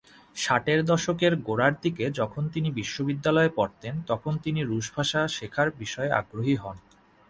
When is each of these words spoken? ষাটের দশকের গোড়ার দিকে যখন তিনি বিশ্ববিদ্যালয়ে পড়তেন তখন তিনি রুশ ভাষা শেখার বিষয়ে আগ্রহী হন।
ষাটের 0.35 0.79
দশকের 0.85 1.33
গোড়ার 1.41 1.73
দিকে 1.81 2.05
যখন 2.11 2.43
তিনি 2.49 2.69
বিশ্ববিদ্যালয়ে 2.71 3.55
পড়তেন 3.55 3.93
তখন 4.07 4.33
তিনি 4.37 4.59
রুশ 4.63 4.85
ভাষা 4.95 5.21
শেখার 5.27 5.67
বিষয়ে 5.79 6.11
আগ্রহী 6.11 6.55
হন। 6.55 6.77